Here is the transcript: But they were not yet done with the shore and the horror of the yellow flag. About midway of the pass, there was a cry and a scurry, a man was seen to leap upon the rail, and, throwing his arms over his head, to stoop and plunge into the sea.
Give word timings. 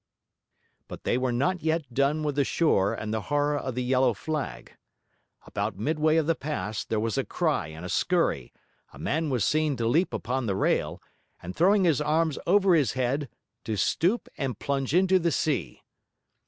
But 0.87 1.03
they 1.03 1.15
were 1.15 1.31
not 1.31 1.61
yet 1.61 1.93
done 1.93 2.23
with 2.23 2.33
the 2.33 2.43
shore 2.43 2.91
and 2.91 3.13
the 3.13 3.21
horror 3.29 3.55
of 3.59 3.75
the 3.75 3.83
yellow 3.83 4.15
flag. 4.15 4.75
About 5.45 5.77
midway 5.77 6.17
of 6.17 6.25
the 6.25 6.33
pass, 6.33 6.83
there 6.83 6.99
was 6.99 7.19
a 7.19 7.23
cry 7.23 7.67
and 7.67 7.85
a 7.85 7.87
scurry, 7.87 8.51
a 8.91 8.97
man 8.97 9.29
was 9.29 9.45
seen 9.45 9.77
to 9.77 9.85
leap 9.87 10.11
upon 10.11 10.47
the 10.47 10.55
rail, 10.55 10.99
and, 11.39 11.55
throwing 11.55 11.83
his 11.83 12.01
arms 12.01 12.39
over 12.47 12.73
his 12.73 12.93
head, 12.93 13.29
to 13.63 13.77
stoop 13.77 14.27
and 14.39 14.57
plunge 14.57 14.95
into 14.95 15.19
the 15.19 15.31
sea. 15.31 15.83